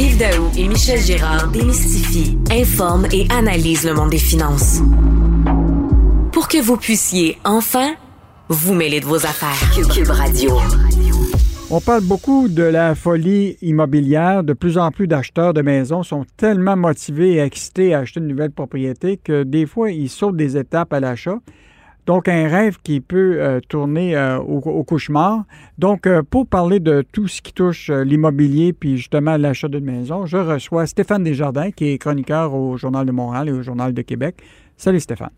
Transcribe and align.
Yves 0.00 0.16
Daou 0.16 0.48
et 0.56 0.66
Michel 0.66 0.98
Gérard 0.98 1.48
démystifient, 1.48 2.38
informent 2.50 3.06
et 3.12 3.26
analysent 3.28 3.84
le 3.84 3.92
monde 3.92 4.08
des 4.08 4.18
finances. 4.18 4.80
Pour 6.32 6.48
que 6.48 6.56
vous 6.56 6.78
puissiez 6.78 7.36
enfin 7.44 7.90
vous 8.48 8.72
mêler 8.72 9.00
de 9.00 9.04
vos 9.04 9.26
affaires. 9.26 9.60
Cube 9.92 10.08
Radio. 10.08 10.56
On 11.68 11.82
parle 11.82 12.00
beaucoup 12.00 12.48
de 12.48 12.62
la 12.62 12.94
folie 12.94 13.58
immobilière. 13.60 14.42
De 14.42 14.54
plus 14.54 14.78
en 14.78 14.90
plus 14.90 15.06
d'acheteurs 15.06 15.52
de 15.52 15.60
maisons 15.60 16.02
sont 16.02 16.24
tellement 16.38 16.78
motivés 16.78 17.34
et 17.34 17.40
excités 17.40 17.92
à 17.92 17.98
acheter 17.98 18.20
une 18.20 18.28
nouvelle 18.28 18.52
propriété 18.52 19.18
que 19.18 19.42
des 19.42 19.66
fois, 19.66 19.90
ils 19.90 20.08
sautent 20.08 20.38
des 20.38 20.56
étapes 20.56 20.94
à 20.94 21.00
l'achat. 21.00 21.40
Donc, 22.06 22.28
un 22.28 22.48
rêve 22.48 22.78
qui 22.82 23.00
peut 23.00 23.36
euh, 23.40 23.60
tourner 23.68 24.16
euh, 24.16 24.38
au, 24.38 24.58
au, 24.58 24.84
cauchemar. 24.84 25.44
Donc, 25.78 26.06
euh, 26.06 26.22
pour 26.22 26.46
parler 26.46 26.80
de 26.80 27.04
tout 27.12 27.28
ce 27.28 27.42
qui 27.42 27.52
touche 27.52 27.90
l'immobilier 27.90 28.72
puis 28.72 28.96
justement 28.96 29.36
l'achat 29.36 29.68
d'une 29.68 29.84
maison, 29.84 30.26
je 30.26 30.36
reçois 30.36 30.86
Stéphane 30.86 31.24
Desjardins, 31.24 31.70
qui 31.70 31.92
est 31.92 31.98
chroniqueur 31.98 32.54
au 32.54 32.76
Journal 32.76 33.06
de 33.06 33.12
Montréal 33.12 33.48
et 33.48 33.52
au 33.52 33.62
Journal 33.62 33.92
de 33.92 34.02
Québec. 34.02 34.36
Salut 34.76 35.00
Stéphane. 35.00 35.30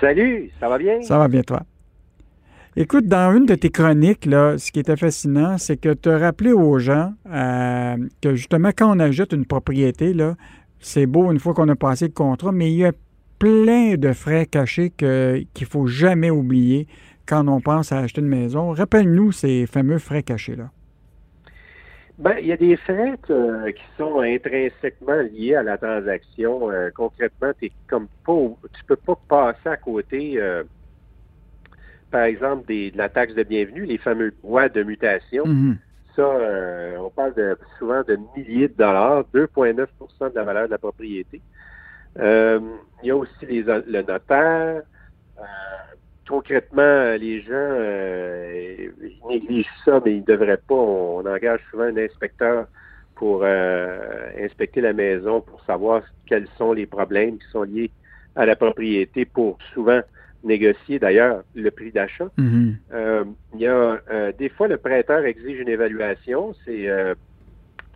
Salut, 0.00 0.50
ça 0.60 0.68
va 0.68 0.78
bien? 0.78 1.00
Ça 1.02 1.18
va 1.18 1.28
bien, 1.28 1.42
toi? 1.42 1.62
Écoute, 2.78 3.06
dans 3.06 3.34
une 3.34 3.46
de 3.46 3.54
tes 3.54 3.70
chroniques, 3.70 4.26
là, 4.26 4.58
ce 4.58 4.70
qui 4.70 4.80
était 4.80 4.96
fascinant, 4.96 5.56
c'est 5.56 5.78
que 5.78 5.94
tu 5.94 6.10
as 6.10 6.18
rappelé 6.18 6.52
aux 6.52 6.78
gens 6.78 7.14
que 7.24 8.34
justement, 8.34 8.70
quand 8.76 8.94
on 8.94 8.98
achète 8.98 9.32
une 9.32 9.46
propriété, 9.46 10.12
là, 10.12 10.34
c'est 10.80 11.06
beau 11.06 11.32
une 11.32 11.38
fois 11.38 11.54
qu'on 11.54 11.68
a 11.68 11.76
passé 11.76 12.06
le 12.06 12.12
contrat, 12.12 12.52
mais 12.52 12.70
il 12.70 12.76
y 12.76 12.84
a 12.84 12.92
plein 13.38 13.96
de 13.96 14.12
frais 14.12 14.46
cachés 14.46 14.90
qu'il 14.90 15.06
ne 15.60 15.66
faut 15.66 15.86
jamais 15.86 16.30
oublier 16.30 16.86
quand 17.26 17.46
on 17.48 17.60
pense 17.60 17.92
à 17.92 17.98
acheter 17.98 18.20
une 18.20 18.28
maison. 18.28 18.72
Rappelle-nous 18.72 19.32
ces 19.32 19.66
fameux 19.66 19.98
frais 19.98 20.22
cachés-là. 20.22 20.70
Ben, 22.18 22.36
il 22.40 22.46
y 22.46 22.52
a 22.52 22.56
des 22.56 22.76
frais 22.76 23.14
euh, 23.28 23.70
qui 23.72 23.82
sont 23.98 24.20
intrinsèquement 24.20 25.20
liés 25.32 25.54
à 25.54 25.62
la 25.62 25.76
transaction. 25.76 26.70
Euh, 26.70 26.88
concrètement, 26.94 27.52
es 27.60 27.70
comme 27.88 28.08
pas, 28.24 28.32
tu 28.72 28.84
peux 28.86 28.96
pas 28.96 29.18
passer 29.28 29.68
à 29.68 29.76
côté, 29.76 30.40
euh, 30.40 30.64
par 32.10 32.22
exemple, 32.22 32.66
des, 32.66 32.90
de 32.90 32.96
la 32.96 33.10
taxe 33.10 33.34
de 33.34 33.42
bienvenue, 33.42 33.84
les 33.84 33.98
fameux 33.98 34.32
droits 34.42 34.70
de 34.70 34.82
mutation. 34.82 35.44
Mm-hmm. 35.44 35.76
Ça, 36.16 36.26
on 36.98 37.10
parle 37.10 37.34
de, 37.34 37.58
souvent 37.78 38.02
de 38.02 38.18
milliers 38.34 38.68
de 38.68 38.74
dollars, 38.78 39.24
2,9% 39.34 40.30
de 40.30 40.34
la 40.34 40.44
valeur 40.44 40.64
de 40.64 40.70
la 40.70 40.78
propriété. 40.78 41.42
Euh, 42.18 42.60
il 43.02 43.08
y 43.08 43.10
a 43.10 43.16
aussi 43.16 43.46
les, 43.46 43.62
le 43.62 44.02
notaire. 44.02 44.82
Euh, 45.38 45.42
concrètement, 46.28 47.14
les 47.18 47.40
gens 47.42 47.52
euh, 47.52 48.88
négligent 49.28 49.66
ça, 49.84 50.00
mais 50.04 50.12
ils 50.16 50.20
ne 50.20 50.24
devraient 50.24 50.60
pas. 50.68 50.74
On, 50.74 51.24
engage 51.26 51.60
souvent 51.70 51.84
un 51.84 51.96
inspecteur 51.96 52.66
pour 53.14 53.44
inspecter 53.44 54.82
la 54.82 54.92
maison 54.92 55.40
pour 55.40 55.64
savoir 55.64 56.02
quels 56.26 56.46
sont 56.58 56.74
les 56.74 56.84
problèmes 56.84 57.38
qui 57.38 57.46
sont 57.50 57.62
liés 57.62 57.90
à 58.34 58.44
la 58.44 58.56
propriété 58.56 59.24
pour 59.24 59.56
souvent 59.72 60.02
négocier 60.44 60.98
d'ailleurs 60.98 61.42
le 61.54 61.70
prix 61.70 61.92
d'achat. 61.92 62.28
Mm-hmm. 62.36 63.24
il 63.54 63.60
y 63.60 63.66
a 63.66 64.32
des 64.32 64.50
fois 64.50 64.68
le 64.68 64.76
prêteur 64.76 65.24
exige 65.24 65.58
une 65.58 65.70
évaluation. 65.70 66.54
C'est 66.66 66.90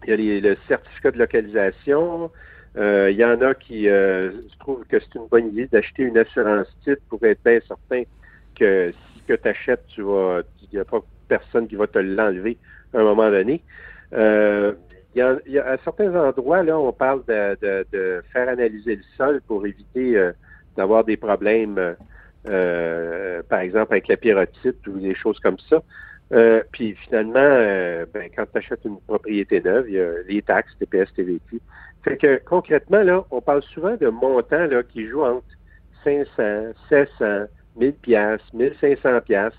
il 0.05 0.11
y 0.11 0.13
a 0.13 0.17
les, 0.17 0.41
le 0.41 0.57
certificat 0.69 1.11
de 1.11 1.19
localisation, 1.19 2.31
il 2.77 2.81
euh, 2.81 3.11
y 3.11 3.25
en 3.25 3.41
a 3.41 3.55
qui 3.55 3.89
euh, 3.89 4.31
trouvent 4.61 4.85
que 4.87 5.01
c'est 5.01 5.15
une 5.17 5.27
bonne 5.27 5.49
idée 5.49 5.67
d'acheter 5.67 6.05
une 6.05 6.17
assurance 6.17 6.69
titre 6.85 7.03
pour 7.09 7.23
être 7.25 7.43
bien 7.45 7.59
certain 7.67 8.03
que 8.57 8.93
si 8.93 9.23
que 9.23 9.35
tu 9.35 9.49
achètes, 9.49 9.85
tu 9.89 10.03
vas, 10.03 10.43
il 10.63 10.69
n'y 10.75 10.81
a 10.81 10.85
pas 10.85 11.01
personne 11.29 11.67
qui 11.67 11.75
va 11.75 11.87
te 11.89 11.99
l'enlever 11.99 12.59
à 12.95 12.99
un 12.99 13.05
moment 13.05 13.31
donné. 13.31 13.63
Euh, 14.13 14.73
y 15.17 15.21
a, 15.21 15.37
y 15.47 15.59
a, 15.59 15.67
à 15.67 15.79
certains 15.79 16.15
endroits, 16.15 16.63
là, 16.63 16.79
on 16.79 16.93
parle 16.93 17.25
de, 17.27 17.57
de, 17.61 17.87
de 17.93 18.23
faire 18.33 18.49
analyser 18.49 18.97
le 18.97 19.03
sol 19.17 19.41
pour 19.47 19.67
éviter 19.67 20.17
euh, 20.17 20.33
d'avoir 20.77 21.05
des 21.05 21.17
problèmes, 21.17 21.97
euh, 22.49 23.43
par 23.49 23.61
exemple 23.61 23.95
avec 23.95 24.07
la 24.07 24.17
pyrotite 24.17 24.87
ou 24.87 24.99
des 25.01 25.15
choses 25.15 25.41
comme 25.41 25.59
ça. 25.69 25.83
Euh, 26.33 26.63
puis 26.71 26.95
finalement, 26.95 27.41
ben, 28.15 28.31
quand 28.37 28.47
tu 28.53 28.59
achètes 28.59 28.85
une 28.85 29.01
propriété 29.01 29.61
neuve, 29.61 29.87
il 29.89 29.95
y 29.95 30.01
a 30.01 30.23
les 30.29 30.43
taxes, 30.43 30.73
TPS, 30.79 31.13
TVQ. 31.15 31.61
Fait 32.03 32.17
que 32.17 32.41
concrètement, 32.45 33.03
là, 33.03 33.25
on 33.31 33.41
parle 33.41 33.63
souvent 33.63 33.97
de 33.97 34.09
montants 34.09 34.67
là, 34.67 34.83
qui 34.83 35.07
jouent 35.07 35.25
entre 35.25 35.47
500, 36.05 36.73
700, 36.89 37.47
1000 37.77 37.93
pièces, 37.95 38.41
1500 38.53 39.21
pièces. 39.21 39.53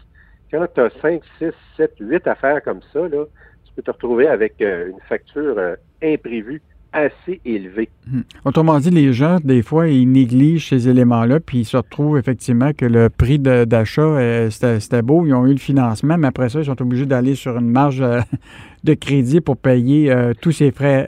Quand 0.51 0.65
tu 0.73 0.81
as 0.81 0.89
5, 1.01 1.21
6, 1.37 1.51
7, 1.77 1.93
8 1.99 2.27
affaires 2.27 2.63
comme 2.63 2.81
ça, 2.91 3.07
là, 3.07 3.25
tu 3.65 3.73
peux 3.75 3.81
te 3.83 3.91
retrouver 3.91 4.27
avec 4.27 4.61
euh, 4.61 4.89
une 4.89 4.99
facture 5.01 5.57
euh, 5.57 5.75
imprévue 6.03 6.61
assez 6.93 7.39
élevée. 7.45 7.89
Hum. 8.11 8.23
Autrement 8.45 8.79
dit, 8.79 8.89
les 8.89 9.13
gens, 9.13 9.37
des 9.43 9.61
fois, 9.61 9.87
ils 9.87 10.09
négligent 10.09 10.69
ces 10.69 10.89
éléments-là, 10.89 11.39
puis 11.39 11.59
ils 11.59 11.65
se 11.65 11.77
retrouvent 11.77 12.17
effectivement 12.17 12.71
que 12.73 12.85
le 12.85 13.09
prix 13.09 13.39
d'achat, 13.39 14.01
euh, 14.01 14.49
c'était 14.49 15.01
beau, 15.01 15.25
ils 15.25 15.33
ont 15.33 15.45
eu 15.47 15.53
le 15.53 15.59
financement, 15.59 16.17
mais 16.17 16.27
après 16.27 16.49
ça, 16.49 16.59
ils 16.59 16.65
sont 16.65 16.81
obligés 16.81 17.05
d'aller 17.05 17.35
sur 17.35 17.57
une 17.57 17.69
marge 17.69 18.03
de 18.83 18.93
crédit 18.93 19.41
pour 19.41 19.57
payer 19.57 20.13
tous 20.41 20.51
ces 20.51 20.71
frais 20.71 21.07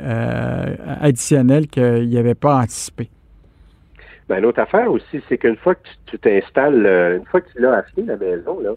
additionnels 1.01 1.67
qu'ils 1.67 2.09
n'avaient 2.09 2.35
pas 2.35 2.57
anticipés. 2.57 3.09
Ben, 4.29 4.39
l'autre 4.39 4.61
affaire 4.61 4.89
aussi, 4.91 5.21
c'est 5.27 5.37
qu'une 5.37 5.57
fois 5.57 5.75
que 5.75 5.81
tu 6.05 6.17
t'installes, 6.19 6.85
une 7.17 7.25
fois 7.25 7.41
que 7.41 7.51
tu 7.51 7.61
l'as 7.61 7.77
acheté, 7.77 8.03
la 8.03 8.15
maison, 8.15 8.59
là, 8.59 8.73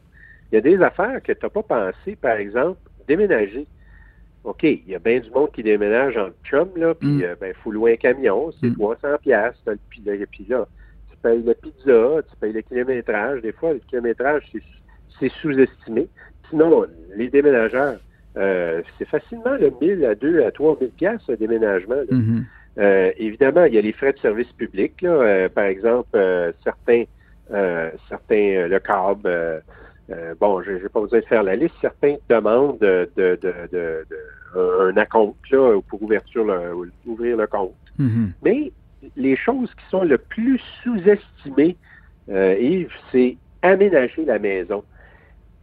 il 0.51 0.57
y 0.57 0.59
a 0.59 0.61
des 0.61 0.83
affaires 0.83 1.23
que 1.23 1.33
tu 1.33 1.39
n'as 1.43 1.51
pas 1.51 1.63
pensé, 1.63 2.17
par 2.17 2.37
exemple, 2.37 2.79
déménager. 3.09 3.67
OK, 4.47 4.63
il 4.63 4.83
y 4.87 4.95
a 4.95 5.01
bien 5.01 5.19
du 5.19 5.29
monde 5.31 5.51
qui 5.53 5.63
déménage 5.65 6.17
en 6.17 6.29
chum, 6.45 6.69
là, 6.77 6.95
puis 6.95 7.09
Mm. 7.09 7.23
euh, 7.25 7.35
ben, 7.41 7.53
faut 7.63 7.73
louer 7.73 7.95
un 7.95 7.97
camion, 7.97 8.53
c'est 8.61 8.69
Mm. 8.69 8.75
300 8.77 9.09
pièces 9.21 9.61
puis 9.91 10.03
là, 10.07 10.13
puis 10.31 10.47
là, 10.49 10.67
tu 11.11 11.17
payes 11.21 11.43
la 11.43 11.55
pizza, 11.55 12.23
tu 12.31 12.37
payes 12.41 12.53
le 12.53 12.61
kilométrage. 12.63 13.43
Des 13.43 13.51
fois, 13.53 13.73
le 13.73 13.81
kilométrage, 13.91 14.45
c'est, 15.19 15.29
sous-estimé. 15.41 16.09
Sinon, 16.49 16.87
les 17.17 17.29
déménageurs, 17.29 17.99
euh, 18.37 18.83
c'est 18.99 19.09
facilement 19.09 19.57
le 19.59 19.73
1000 19.81 20.05
à 20.05 20.15
2 20.15 20.45
à 20.45 20.53
3000 20.53 20.91
pièces 20.91 21.27
le 21.29 21.37
déménagement. 21.37 21.97
là. 21.97 22.05
Mhm. 22.11 22.45
Euh, 22.79 23.11
évidemment, 23.17 23.65
il 23.65 23.75
y 23.75 23.79
a 23.79 23.81
les 23.81 23.93
frais 23.93 24.13
de 24.13 24.19
service 24.19 24.53
public. 24.53 25.01
Là. 25.03 25.11
Euh, 25.11 25.49
par 25.49 25.65
exemple, 25.65 26.11
euh, 26.15 26.53
certains, 26.63 27.05
euh, 27.51 27.91
certains, 28.09 28.69
le 28.69 28.79
câble, 28.79 29.63
euh, 30.11 30.35
bon, 30.41 30.63
je 30.63 30.73
n'ai 30.73 30.89
pas 30.89 31.01
besoin 31.01 31.21
de 31.21 31.25
faire 31.25 31.43
la 31.43 31.57
liste. 31.57 31.75
Certains 31.81 32.17
demandent 32.29 32.79
de, 32.79 33.11
de, 33.17 33.39
de, 33.43 33.53
de- 33.73 34.07
de- 34.11 34.17
un 34.59 34.97
acompte 34.97 35.51
là, 35.51 35.79
pour 35.89 36.03
ouverture 36.03 36.45
le- 36.45 36.91
ouvrir 37.05 37.37
le 37.37 37.47
compte. 37.47 37.75
Mhm. 37.99 38.33
Mais 38.43 38.73
les 39.17 39.37
choses 39.37 39.69
qui 39.75 39.85
sont 39.91 40.03
le 40.05 40.17
plus 40.19 40.61
sous-estimées, 40.83 41.77
euh, 42.31 42.57
Yves, 42.59 42.93
c'est 43.13 43.37
aménager 43.63 44.25
la 44.25 44.39
maison. 44.39 44.83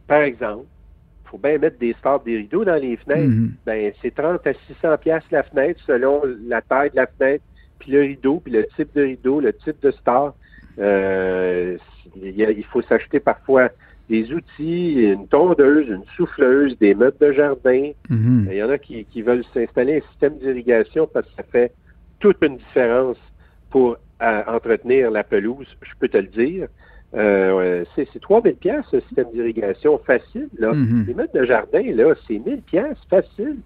Par 0.06 0.22
exemple, 0.22 0.66
il 1.24 1.28
faut 1.30 1.38
bien 1.38 1.58
mettre 1.58 1.78
des 1.78 1.94
stars, 1.94 2.20
des 2.20 2.36
rideaux 2.36 2.64
dans 2.64 2.80
les 2.80 2.96
fenêtres. 2.98 3.22
Mhm. 3.28 3.52
Ben, 3.66 3.92
c'est 4.00 4.14
30 4.14 4.46
à 4.46 4.52
600 4.66 4.96
pièces 4.98 5.24
la 5.30 5.42
fenêtre 5.42 5.80
selon 5.86 6.22
la 6.46 6.60
taille 6.60 6.90
de 6.90 6.96
la 6.96 7.06
fenêtre, 7.06 7.44
puis 7.78 7.90
le 7.92 8.00
rideau, 8.00 8.40
puis 8.44 8.52
le 8.52 8.66
type 8.76 8.94
de 8.94 9.02
rideau, 9.02 9.40
le 9.40 9.52
type 9.54 9.82
de 9.82 9.90
star. 9.90 10.34
Euh, 10.78 11.76
il 12.22 12.64
faut 12.70 12.82
s'acheter 12.82 13.20
parfois 13.20 13.70
des 14.08 14.32
outils, 14.32 15.02
une 15.12 15.26
tondeuse, 15.28 15.88
une 15.88 16.04
souffleuse, 16.16 16.76
des 16.78 16.94
meubles 16.94 17.16
de 17.20 17.32
jardin. 17.32 17.90
Mhm. 18.10 18.48
Il 18.50 18.56
y 18.56 18.62
en 18.62 18.70
a 18.70 18.78
qui, 18.78 19.04
qui 19.06 19.22
veulent 19.22 19.44
s'installer 19.52 19.96
un 19.96 20.08
système 20.10 20.38
d'irrigation 20.38 21.08
parce 21.12 21.26
que 21.26 21.34
ça 21.36 21.42
fait 21.42 21.72
toute 22.20 22.36
une 22.42 22.58
différence 22.58 23.16
pour 23.70 23.96
euh, 24.22 24.42
entretenir 24.46 25.10
la 25.10 25.24
pelouse, 25.24 25.66
je 25.82 25.92
peux 25.98 26.08
te 26.08 26.18
le 26.18 26.28
dire. 26.28 26.68
Euh, 27.14 27.84
c'est 27.94 28.08
c'est 28.12 28.20
3000 28.20 28.56
pièces 28.56 28.84
ce 28.90 29.00
système 29.00 29.30
d'irrigation 29.32 29.98
facile. 29.98 30.48
Là. 30.58 30.72
Mhm. 30.72 31.04
Les 31.06 31.14
mètres 31.14 31.34
de 31.34 31.44
jardin, 31.44 31.82
là, 31.94 32.14
c'est 32.26 32.38
1000 32.38 32.62
pièces 32.62 32.98
facile. 33.08 33.58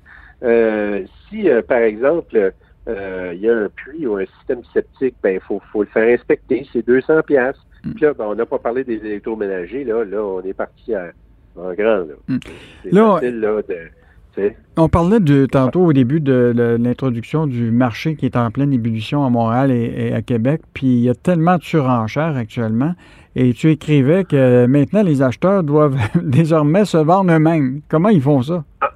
Euh, 0.42 1.04
si, 1.28 1.48
euh, 1.48 1.62
par 1.62 1.78
exemple, 1.78 2.52
euh, 2.88 3.32
il 3.34 3.40
y 3.40 3.50
a 3.50 3.56
un 3.56 3.68
puits 3.68 4.06
ou 4.06 4.16
un 4.16 4.26
système 4.38 4.62
septique, 4.72 5.16
ben 5.22 5.34
il 5.34 5.40
faut, 5.40 5.60
faut 5.72 5.82
le 5.82 5.88
faire 5.88 6.08
inspecter, 6.14 6.66
c'est 6.72 6.86
200 6.86 7.22
pièces. 7.22 7.58
Mm. 7.84 7.92
Puis 7.92 8.04
là, 8.04 8.14
ben, 8.14 8.24
on 8.28 8.34
n'a 8.34 8.46
pas 8.46 8.58
parlé 8.58 8.84
des 8.84 8.96
électroménagers, 8.96 9.84
là, 9.84 10.04
là, 10.04 10.22
on 10.22 10.40
est 10.42 10.54
parti 10.54 10.94
à- 10.94 11.12
en 11.56 11.72
grand. 11.74 11.98
Là. 11.98 12.14
Mm. 12.28 12.38
C'est 12.82 12.92
Là, 12.92 13.14
facile, 13.14 13.40
là, 13.40 13.62
de, 13.68 14.52
On 14.76 14.88
parlait 14.88 15.20
de, 15.20 15.46
tantôt 15.46 15.86
au 15.86 15.92
début 15.92 16.20
de 16.20 16.76
l'introduction 16.78 17.46
du 17.46 17.70
marché 17.70 18.14
qui 18.14 18.26
est 18.26 18.36
en 18.36 18.50
pleine 18.50 18.72
ébullition 18.72 19.24
à 19.24 19.30
Montréal 19.30 19.70
et, 19.72 20.12
à 20.12 20.22
Québec, 20.22 20.60
puis 20.74 20.86
il 20.86 21.00
y 21.00 21.08
a 21.08 21.14
tellement 21.14 21.56
de 21.56 21.62
surenchères 21.62 22.36
actuellement. 22.36 22.94
Et 23.34 23.52
tu 23.52 23.70
écrivais 23.70 24.24
que 24.24 24.66
maintenant 24.66 25.02
les 25.02 25.22
acheteurs 25.22 25.62
doivent 25.62 25.96
désormais 26.22 26.84
se 26.84 26.98
vendre 26.98 27.32
eux-mêmes. 27.32 27.80
Comment 27.88 28.08
ils 28.08 28.22
font 28.22 28.42
ça? 28.42 28.64
Ah, 28.80 28.92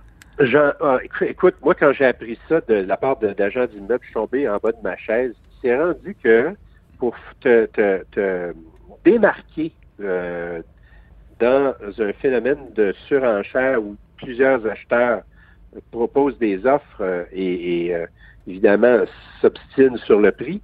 ah, 0.80 0.98
écoute, 1.22 1.54
moi, 1.62 1.74
quand 1.74 1.92
j'ai 1.92 2.06
appris 2.06 2.38
ça 2.48 2.60
de 2.68 2.74
la 2.74 2.96
part 2.96 3.18
d'agents 3.18 3.66
d'immeubles, 3.66 4.00
je 4.00 4.06
suis 4.06 4.14
tombé 4.14 4.48
en 4.48 4.58
bas 4.62 4.72
de 4.72 4.82
ma 4.82 4.96
chaise. 4.96 5.32
C'est 5.60 5.76
rendu 5.76 6.16
que 6.22 6.50
pour 7.02 7.16
te, 7.40 8.54
démarquer 9.04 9.72
euh, 10.00 10.62
dans 11.40 11.74
un 11.98 12.12
phénomène 12.12 12.72
de 12.76 12.94
surenchère 13.08 13.82
où 13.82 13.96
plusieurs 14.18 14.64
acheteurs 14.64 15.22
proposent 15.90 16.38
des 16.38 16.64
offres 16.64 17.00
euh, 17.00 17.24
et, 17.32 17.92
euh, 17.92 18.06
évidemment 18.46 18.98
s'obstinent 19.40 19.96
sur 19.96 20.20
le 20.20 20.30
prix. 20.30 20.62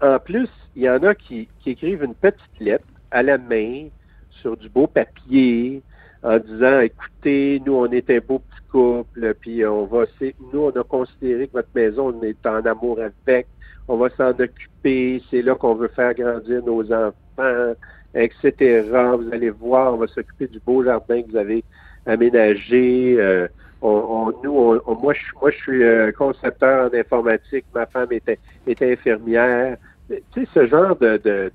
En 0.00 0.18
plus, 0.18 0.48
il 0.74 0.84
y 0.84 0.88
en 0.88 1.02
a 1.02 1.14
qui, 1.14 1.50
écrivent 1.66 2.02
une 2.02 2.14
petite 2.14 2.58
lettre 2.60 2.86
à 3.10 3.22
la 3.22 3.36
main 3.36 3.88
sur 4.30 4.56
du 4.56 4.70
beau 4.70 4.86
papier 4.86 5.82
en 6.22 6.38
disant 6.38 6.80
écoutez, 6.80 7.60
nous 7.66 7.74
on 7.74 7.90
est 7.92 8.08
un 8.08 8.20
beau 8.26 8.38
petit 8.38 8.68
couple, 8.72 9.34
puis 9.34 9.66
on 9.66 9.84
va 9.84 10.04
nous 10.50 10.60
on 10.60 10.70
a 10.70 10.84
considéré 10.84 11.46
que 11.48 11.52
votre 11.52 11.68
maison 11.74 12.14
on 12.18 12.22
est 12.22 12.46
en 12.46 12.64
amour 12.64 13.00
avec, 13.00 13.46
on 13.88 13.96
va 13.96 14.10
s'en 14.10 14.30
occuper, 14.30 15.22
c'est 15.30 15.42
là 15.42 15.54
qu'on 15.54 15.74
veut 15.74 15.88
faire 15.88 16.14
grandir 16.14 16.62
nos 16.64 16.84
enfants, 16.92 17.74
etc. 18.14 18.84
Vous 19.18 19.32
allez 19.32 19.50
voir, 19.50 19.94
on 19.94 19.96
va 19.96 20.06
s'occuper 20.06 20.46
du 20.46 20.60
beau 20.60 20.84
jardin 20.84 21.22
que 21.22 21.30
vous 21.30 21.36
avez 21.36 21.64
aménagé. 22.06 23.16
Euh, 23.18 23.48
on, 23.80 24.32
nous, 24.42 24.80
moi, 25.00 25.14
je, 25.14 25.24
moi, 25.40 25.50
je 25.50 25.56
suis 25.56 25.82
euh, 25.82 26.12
concepteur 26.12 26.90
en 26.90 26.94
informatique. 26.96 27.64
Ma 27.74 27.86
femme 27.86 28.12
était, 28.12 28.38
était 28.66 28.92
infirmière. 28.92 29.76
Tu 30.08 30.16
sais, 30.34 30.48
ce 30.52 30.66
genre 30.66 30.96
de, 30.96 31.20
de, 31.24 31.52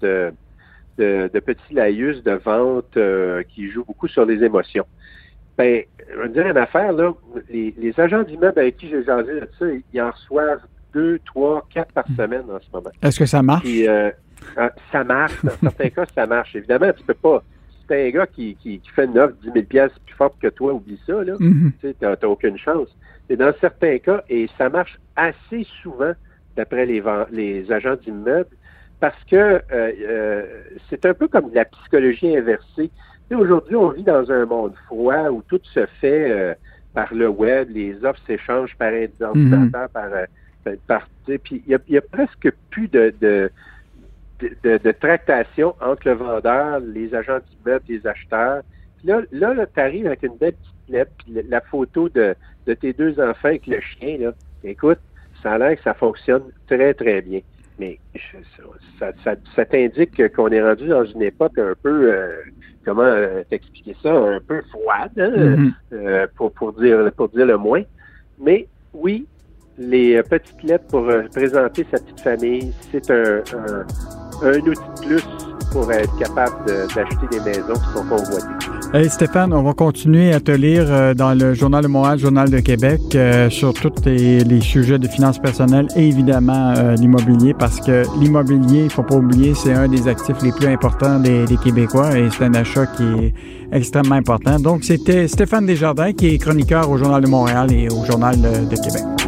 de, 0.98 1.30
de, 1.32 1.40
petits 1.40 1.74
laïus 1.74 2.24
de 2.24 2.34
vente 2.34 2.98
euh, 2.98 3.44
qui 3.44 3.70
jouent 3.70 3.86
beaucoup 3.86 4.08
sur 4.08 4.26
les 4.26 4.44
émotions. 4.44 4.86
Ben, 5.58 5.84
je 6.12 6.20
vais 6.20 6.30
dire 6.30 6.48
une 6.48 6.58
affaire, 6.58 6.94
là, 6.94 7.14
les, 7.50 7.74
les 7.78 8.00
agents 8.00 8.24
d'immeubles 8.24 8.60
avec 8.60 8.78
qui 8.78 8.90
j'ai 8.90 9.04
jasé 9.04 9.34
de 9.34 9.50
ça, 9.60 9.66
ils 9.94 10.02
en 10.02 10.12
reçoivent 10.12 10.62
deux, 10.94 11.20
trois, 11.26 11.66
quatre 11.74 11.92
par 11.92 12.10
hmm. 12.10 12.16
semaine 12.16 12.44
en 12.52 12.60
ce 12.60 12.68
moment. 12.74 12.92
Est-ce 13.02 13.20
que 13.20 13.26
ça 13.26 13.42
marche? 13.42 13.68
Ah, 14.58 14.72
ça 14.92 15.04
marche. 15.04 15.44
Dans 15.44 15.58
certains 15.62 15.90
cas, 15.96 16.06
ça 16.14 16.26
marche. 16.26 16.56
Évidemment, 16.56 16.92
tu 16.96 17.04
peux 17.04 17.14
pas. 17.14 17.44
Si 17.88 17.94
un 17.94 18.10
gars 18.10 18.28
qui, 18.28 18.56
qui, 18.56 18.82
fait 18.96 19.06
une 19.06 19.18
offre 19.18 19.36
10 19.44 19.52
000 19.54 19.90
plus 20.06 20.16
forte 20.16 20.40
que 20.40 20.48
toi, 20.48 20.74
oublie 20.74 21.00
ça, 21.06 21.24
là. 21.24 21.34
Mm-hmm. 21.34 21.72
Tu 21.82 21.96
n'as 22.02 22.28
aucune 22.28 22.58
chance. 22.58 22.88
Et 23.30 23.36
dans 23.36 23.54
certains 23.60 23.98
cas, 24.00 24.24
et 24.30 24.50
ça 24.58 24.70
marche 24.70 25.00
assez 25.16 25.66
souvent, 25.82 26.14
d'après 26.56 26.86
les, 26.86 27.04
les 27.32 27.72
agents 27.72 27.96
d'immeubles, 27.96 28.56
parce 29.00 29.22
que 29.30 29.36
euh, 29.36 29.62
euh, 29.72 30.46
c'est 30.90 31.06
un 31.06 31.14
peu 31.14 31.28
comme 31.28 31.52
la 31.54 31.66
psychologie 31.66 32.38
inversée. 32.38 32.90
Aujourd'hui, 33.32 33.76
on 33.76 33.90
vit 33.90 34.04
dans 34.04 34.32
un 34.32 34.46
monde 34.46 34.74
froid 34.86 35.30
où 35.30 35.42
tout 35.48 35.60
se 35.64 35.86
fait 36.00 36.32
euh, 36.32 36.54
par 36.94 37.14
le 37.14 37.28
web, 37.28 37.70
les 37.72 37.96
offres 38.06 38.22
s'échangent 38.28 38.76
par 38.78 38.94
ordinateur, 38.94 39.36
mm-hmm. 39.36 39.90
par, 39.90 40.10
par, 40.88 41.08
puis 41.26 41.64
il 41.68 41.80
y 41.88 41.98
a, 41.98 42.02
presque 42.02 42.52
plus 42.70 42.88
de, 42.88 43.14
de 43.22 43.52
de, 44.64 44.92
tractation 44.92 45.76
entre 45.82 46.08
le 46.08 46.14
vendeur, 46.16 46.80
les 46.80 47.14
agents 47.14 47.40
d'immeuble, 47.50 47.86
les 47.88 48.06
acheteurs. 48.08 48.62
Puis 48.98 49.08
là, 49.08 49.22
là, 49.32 49.66
tu 49.66 49.80
arrives 49.80 50.08
avec 50.08 50.24
une 50.24 50.36
belle 50.38 50.54
petite 50.54 50.90
lettre, 50.90 51.12
puis 51.18 51.36
la 51.50 51.62
photo 51.62 52.10
de, 52.10 52.36
tes 52.66 52.94
deux 52.94 53.20
enfants 53.20 53.50
avec 53.50 53.68
le 53.68 53.80
chien, 53.80 54.18
là. 54.18 54.32
Écoute, 54.64 55.00
ça 55.42 55.54
a 55.54 55.58
l'air 55.58 55.76
que 55.76 55.84
ça 55.84 55.94
fonctionne 55.94 56.44
très, 56.68 56.94
très 56.94 57.22
bien. 57.22 57.42
Mais 57.80 58.00
ça, 59.00 59.66
t'indique 59.66 60.34
qu'on 60.34 60.50
est 60.50 60.62
rendu 60.62 60.88
dans 60.88 61.04
une 61.04 61.24
époque 61.24 61.58
un 61.58 61.74
peu, 61.82 62.14
euh, 62.14 62.38
comment 62.86 63.02
euh, 63.02 63.44
t'expliquer 63.50 63.96
ça, 64.02 64.14
un 64.14 64.40
peu 64.40 64.62
froide, 64.70 65.12
hein, 65.18 65.32
mm-hmm. 65.32 65.74
euh, 65.94 66.28
pour, 66.36 66.52
pour, 66.54 66.74
dire, 66.74 67.12
pour 67.14 67.30
dire 67.30 67.46
le 67.46 67.58
moins. 67.58 67.82
Mais 68.40 68.68
oui, 68.94 69.26
les 69.78 70.22
petites 70.24 70.64
lettres 70.64 70.88
pour 70.88 71.08
présenter 71.34 71.86
sa 71.92 72.00
petite 72.00 72.22
famille, 72.22 72.74
c'est 72.92 73.10
un, 73.10 73.42
un 74.44 74.60
outil 74.60 74.82
de 75.02 75.06
plus 75.06 75.24
pour 75.72 75.92
être 75.92 76.16
capable 76.18 76.66
d'acheter 76.66 77.28
des 77.32 77.40
maisons 77.40 77.74
qui 77.74 77.98
sont 77.98 78.06
convoitées. 78.08 78.74
Hey 78.94 79.10
Stéphane, 79.10 79.54
on 79.54 79.64
va 79.64 79.74
continuer 79.74 80.32
à 80.32 80.40
te 80.40 80.52
lire 80.52 80.86
euh, 80.88 81.16
dans 81.16 81.34
le 81.34 81.56
Journal 81.56 81.82
de 81.82 81.88
Montréal, 81.88 82.20
Journal 82.20 82.48
de 82.48 82.60
Québec, 82.60 83.02
euh, 83.16 83.50
sur 83.50 83.74
tous 83.74 84.06
les, 84.06 84.62
sujets 84.62 85.00
de 85.00 85.08
finances 85.08 85.40
personnelles 85.40 85.88
et 85.96 86.08
évidemment 86.08 86.76
euh, 86.78 86.94
l'immobilier, 86.94 87.56
parce 87.58 87.80
que 87.80 88.04
l'immobilier, 88.20 88.82
il 88.82 88.86
ne 88.86 88.90
faut 88.90 89.02
pas 89.02 89.16
oublier, 89.16 89.56
c'est 89.56 89.74
un 89.74 89.88
des 89.88 90.08
actifs 90.08 90.44
les 90.44 90.52
plus 90.52 90.68
importants 90.68 91.20
des 91.20 91.46
Québécois 91.64 92.16
et 92.16 92.30
c'est 92.30 92.44
un 92.44 92.54
achat 92.54 92.86
qui 92.86 93.04
est 93.04 93.34
extrêmement 93.72 94.16
important. 94.16 94.60
Donc, 94.60 94.84
c'était 94.84 95.28
Stéphane 95.28 95.66
Desjardins 95.66 96.14
qui 96.14 96.28
est 96.28 96.38
chroniqueur 96.38 96.88
au 96.92 96.98
Journal 96.98 97.24
de 97.24 97.28
Montréal 97.28 97.74
et 97.74 97.88
au 97.90 98.06
Journal 98.06 98.40
de 98.40 98.76
Québec. 98.76 99.23